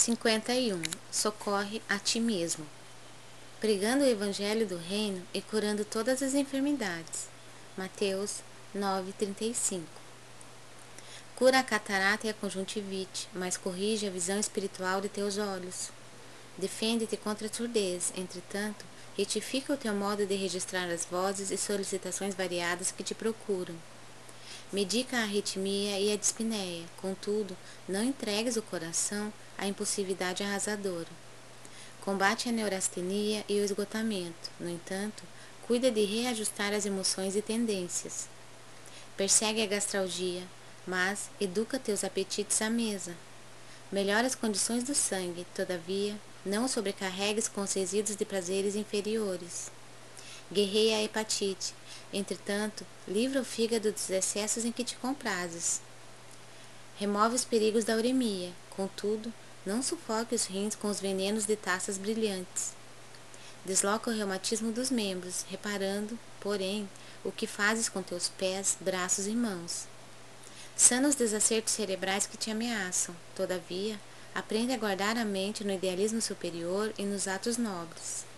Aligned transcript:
51. 0.00 0.80
Socorre 1.12 1.82
a 1.86 1.98
ti 1.98 2.18
mesmo. 2.18 2.66
Pregando 3.60 4.02
o 4.02 4.08
evangelho 4.08 4.66
do 4.66 4.78
reino 4.78 5.22
e 5.34 5.42
curando 5.42 5.84
todas 5.84 6.22
as 6.22 6.32
enfermidades. 6.32 7.28
Mateus 7.76 8.38
9:35. 8.74 9.82
Cura 11.36 11.58
a 11.58 11.62
catarata 11.62 12.26
e 12.26 12.30
a 12.30 12.34
conjuntivite, 12.34 13.28
mas 13.34 13.58
corrige 13.58 14.06
a 14.06 14.10
visão 14.10 14.40
espiritual 14.40 15.02
de 15.02 15.10
teus 15.10 15.36
olhos. 15.36 15.90
Defende-te 16.56 17.18
contra 17.18 17.46
a 17.46 17.52
surdez, 17.52 18.10
entretanto, 18.16 18.86
retifica 19.18 19.74
o 19.74 19.76
teu 19.76 19.92
modo 19.92 20.24
de 20.24 20.34
registrar 20.34 20.88
as 20.90 21.04
vozes 21.04 21.50
e 21.50 21.58
solicitações 21.58 22.34
variadas 22.34 22.90
que 22.90 23.04
te 23.04 23.14
procuram. 23.14 23.74
Medica 24.72 25.16
a 25.16 25.22
arritmia 25.22 25.98
e 25.98 26.12
a 26.12 26.16
dispneia, 26.16 26.84
contudo, 26.98 27.56
não 27.88 28.04
entregues 28.04 28.56
o 28.56 28.62
coração 28.62 29.32
à 29.58 29.66
impulsividade 29.66 30.44
arrasadora. 30.44 31.08
Combate 32.02 32.48
a 32.48 32.52
neurastenia 32.52 33.44
e 33.48 33.58
o 33.58 33.64
esgotamento, 33.64 34.48
no 34.60 34.70
entanto, 34.70 35.24
cuida 35.66 35.90
de 35.90 36.04
reajustar 36.04 36.72
as 36.72 36.86
emoções 36.86 37.34
e 37.34 37.42
tendências. 37.42 38.28
Persegue 39.16 39.60
a 39.60 39.66
gastralgia, 39.66 40.44
mas 40.86 41.30
educa 41.40 41.76
teus 41.76 42.04
apetites 42.04 42.62
à 42.62 42.70
mesa. 42.70 43.16
Melhora 43.90 44.28
as 44.28 44.36
condições 44.36 44.84
do 44.84 44.94
sangue, 44.94 45.44
todavia, 45.52 46.16
não 46.46 46.68
sobrecarregues 46.68 47.48
com 47.48 47.62
os 47.62 47.72
resíduos 47.72 48.14
de 48.14 48.24
prazeres 48.24 48.76
inferiores. 48.76 49.68
Guerreia 50.52 50.96
a 50.96 51.02
hepatite, 51.04 51.72
entretanto, 52.12 52.84
livra 53.06 53.40
o 53.40 53.44
fígado 53.44 53.92
dos 53.92 54.10
excessos 54.10 54.64
em 54.64 54.72
que 54.72 54.82
te 54.82 54.96
comprazes. 54.96 55.80
Remove 56.96 57.36
os 57.36 57.44
perigos 57.44 57.84
da 57.84 57.94
uremia, 57.94 58.52
contudo, 58.70 59.32
não 59.64 59.80
sufoque 59.80 60.34
os 60.34 60.46
rins 60.46 60.74
com 60.74 60.88
os 60.88 61.00
venenos 61.00 61.46
de 61.46 61.54
taças 61.54 61.98
brilhantes. 61.98 62.72
Desloca 63.64 64.10
o 64.10 64.12
reumatismo 64.12 64.72
dos 64.72 64.90
membros, 64.90 65.44
reparando, 65.48 66.18
porém, 66.40 66.88
o 67.22 67.30
que 67.30 67.46
fazes 67.46 67.88
com 67.88 68.02
teus 68.02 68.28
pés, 68.28 68.76
braços 68.80 69.28
e 69.28 69.36
mãos. 69.36 69.86
Sana 70.74 71.08
os 71.08 71.14
desacertos 71.14 71.74
cerebrais 71.74 72.26
que 72.26 72.36
te 72.36 72.50
ameaçam, 72.50 73.14
todavia, 73.36 74.00
aprende 74.34 74.72
a 74.72 74.78
guardar 74.78 75.16
a 75.16 75.24
mente 75.24 75.62
no 75.62 75.72
idealismo 75.72 76.20
superior 76.20 76.92
e 76.98 77.04
nos 77.04 77.28
atos 77.28 77.56
nobres. 77.56 78.29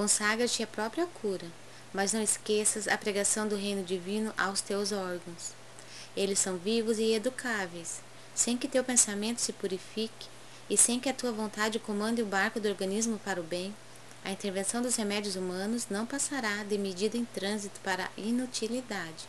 Consagra-te 0.00 0.62
à 0.62 0.66
própria 0.66 1.06
cura, 1.06 1.46
mas 1.92 2.14
não 2.14 2.22
esqueças 2.22 2.88
a 2.88 2.96
pregação 2.96 3.46
do 3.46 3.54
reino 3.54 3.84
divino 3.84 4.32
aos 4.34 4.62
teus 4.62 4.92
órgãos. 4.92 5.52
Eles 6.16 6.38
são 6.38 6.56
vivos 6.56 6.98
e 6.98 7.12
educáveis, 7.12 8.00
sem 8.34 8.56
que 8.56 8.66
teu 8.66 8.82
pensamento 8.82 9.42
se 9.42 9.52
purifique 9.52 10.26
e 10.70 10.76
sem 10.78 10.98
que 10.98 11.10
a 11.10 11.12
tua 11.12 11.32
vontade 11.32 11.78
comande 11.78 12.22
o 12.22 12.26
barco 12.26 12.58
do 12.58 12.66
organismo 12.66 13.18
para 13.18 13.42
o 13.42 13.44
bem. 13.44 13.74
A 14.24 14.30
intervenção 14.30 14.80
dos 14.80 14.96
remédios 14.96 15.36
humanos 15.36 15.88
não 15.90 16.06
passará 16.06 16.64
de 16.64 16.78
medida 16.78 17.18
em 17.18 17.26
trânsito 17.26 17.78
para 17.80 18.04
a 18.04 18.10
inutilidade. 18.16 19.28